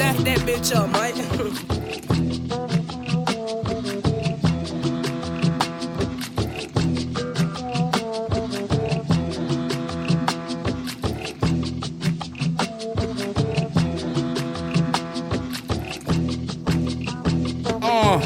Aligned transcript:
that 0.00 0.16
bitch 0.46 0.74
up, 0.74 0.88
Mike. 0.90 1.14
Uh, 17.82 18.18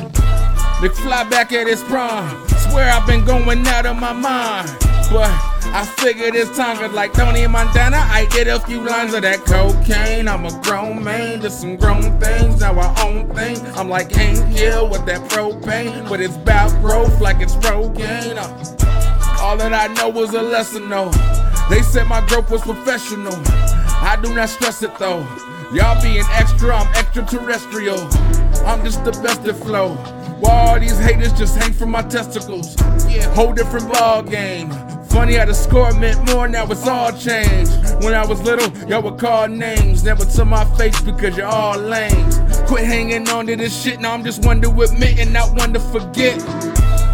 the 0.80 0.90
fly 1.02 1.24
back 1.28 1.52
at 1.52 1.66
his 1.66 1.82
prime. 1.84 2.48
Swear 2.70 2.90
I've 2.90 3.06
been 3.06 3.24
going 3.24 3.66
out 3.66 3.86
of 3.86 3.96
my 3.96 4.12
mind. 4.12 4.70
But 5.10 5.53
I 5.76 5.84
figured 5.84 6.36
it's 6.36 6.56
time, 6.56 6.76
cause 6.76 6.92
like 6.92 7.12
Tony 7.14 7.44
Montana, 7.48 7.96
I 7.96 8.26
get 8.26 8.46
a 8.46 8.60
few 8.60 8.80
lines 8.80 9.12
of 9.12 9.22
that 9.22 9.40
cocaine. 9.40 10.28
I'm 10.28 10.46
a 10.46 10.60
grown 10.62 11.02
man, 11.02 11.42
just 11.42 11.60
some 11.60 11.74
grown 11.74 12.16
things, 12.20 12.60
now 12.60 12.78
I 12.78 13.02
own 13.04 13.28
things. 13.34 13.58
I'm 13.76 13.88
like 13.88 14.12
Hank 14.12 14.38
Hill 14.56 14.88
with 14.88 15.04
that 15.06 15.28
propane, 15.28 16.08
but 16.08 16.20
it's 16.20 16.36
about 16.36 16.70
growth 16.80 17.20
like 17.20 17.40
it's 17.40 17.56
Rogaine. 17.56 18.36
Uh, 18.36 19.42
all 19.42 19.56
that 19.56 19.74
I 19.74 19.92
know 19.94 20.10
was 20.10 20.32
a 20.32 20.42
lesson 20.42 20.88
though. 20.88 21.10
They 21.68 21.82
said 21.82 22.06
my 22.06 22.24
growth 22.28 22.52
was 22.52 22.62
professional. 22.62 23.34
I 23.34 24.16
do 24.22 24.32
not 24.32 24.50
stress 24.50 24.80
it 24.84 24.96
though. 24.98 25.26
Y'all 25.72 26.00
being 26.00 26.22
extra, 26.34 26.76
I'm 26.76 26.94
extraterrestrial. 26.94 27.98
I'm 28.64 28.84
just 28.84 29.04
the 29.04 29.10
best 29.24 29.44
at 29.44 29.56
flow. 29.56 29.96
While 30.38 30.68
all 30.68 30.78
these 30.78 31.00
haters 31.00 31.32
just 31.32 31.56
hang 31.56 31.72
from 31.72 31.90
my 31.90 32.02
testicles. 32.02 32.76
Yeah, 33.08 33.28
whole 33.34 33.52
different 33.52 33.92
ball 33.92 34.22
game. 34.22 34.70
Funny 35.14 35.34
how 35.34 35.44
the 35.44 35.54
score 35.54 35.92
meant 35.94 36.18
more, 36.32 36.48
now 36.48 36.66
it's 36.66 36.88
all 36.88 37.12
changed. 37.12 37.70
When 38.02 38.14
I 38.14 38.26
was 38.26 38.42
little, 38.42 38.68
y'all 38.88 39.00
would 39.02 39.16
call 39.16 39.46
names, 39.46 40.02
never 40.02 40.24
to 40.24 40.44
my 40.44 40.64
face 40.76 41.00
because 41.00 41.36
you're 41.36 41.46
all 41.46 41.78
lame. 41.78 42.28
Quit 42.66 42.84
hanging 42.84 43.28
on 43.28 43.46
to 43.46 43.54
this 43.54 43.80
shit, 43.80 44.00
now 44.00 44.12
I'm 44.12 44.24
just 44.24 44.44
one 44.44 44.60
to 44.62 44.70
admit 44.82 45.20
and 45.20 45.32
not 45.32 45.56
one 45.56 45.72
to 45.72 45.78
forget. 45.78 46.42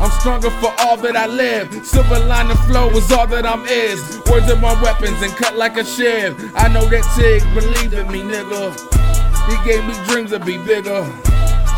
I'm 0.00 0.11
stronger 0.19 0.48
for 0.48 0.72
all 0.78 0.97
that 0.97 1.14
I 1.14 1.27
live. 1.27 1.69
Silver 1.84 2.20
line 2.20 2.48
flow 2.66 2.89
is 2.89 3.12
all 3.12 3.27
that 3.27 3.44
I'm 3.44 3.66
is. 3.66 4.00
Words 4.30 4.50
are 4.50 4.56
my 4.56 4.83
weapons 4.83 5.20
and 5.20 5.30
cut 5.33 5.58
like 5.58 5.77
a 5.77 5.84
shiv. 5.84 6.34
I 6.56 6.69
know 6.69 6.86
that 6.86 7.05
Tig 7.14 7.42
believe 7.52 7.92
in 7.92 8.11
me, 8.11 8.22
nigga. 8.22 8.72
He 9.50 9.70
gave 9.70 9.84
me 9.84 9.92
dreams 10.08 10.30
to 10.30 10.39
be 10.39 10.56
bigger. 10.64 11.05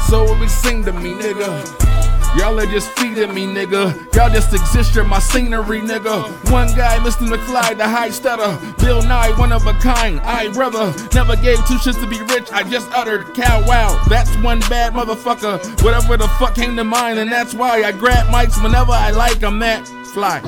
So 0.08 0.22
will 0.22 0.39
we 0.39 0.46
sing 0.46 0.84
to 0.84 0.92
me, 0.92 1.14
nigga. 1.14 1.91
Y'all 2.36 2.58
are 2.58 2.66
just 2.66 2.91
feeding 2.98 3.34
me, 3.34 3.47
nigga. 3.47 3.92
Y'all 4.14 4.30
just 4.30 4.55
exist 4.55 4.97
in 4.97 5.06
my 5.06 5.19
scenery, 5.19 5.80
nigga. 5.80 6.50
One 6.50 6.69
guy, 6.69 6.98
Mr. 6.98 7.28
McFly, 7.28 7.77
the 7.77 7.86
high 7.86 8.08
stutter. 8.08 8.58
Bill 8.83 9.02
Nye, 9.02 9.33
one 9.39 9.52
of 9.52 9.66
a 9.66 9.74
kind. 9.74 10.19
I 10.20 10.48
brother 10.52 10.94
never 11.12 11.36
gave 11.36 11.58
two 11.66 11.74
shits 11.74 12.00
to 12.00 12.06
be 12.06 12.20
rich. 12.34 12.50
I 12.50 12.62
just 12.62 12.91
uttered 12.92 13.34
cow 13.34 13.62
wow. 13.66 14.02
That's 14.08 14.34
one 14.39 14.61
bad 14.61 14.94
motherfucker. 14.94 15.83
Whatever 15.83 16.16
the 16.16 16.28
fuck 16.39 16.55
came 16.55 16.74
to 16.77 16.84
mind, 16.84 17.19
and 17.19 17.30
that's 17.30 17.52
why 17.52 17.83
I 17.83 17.92
grab 17.92 18.27
mics 18.28 18.62
whenever 18.62 18.92
I 18.92 19.11
like. 19.11 19.42
I'm 19.42 19.58
that 19.58 19.86
fly. 20.14 20.41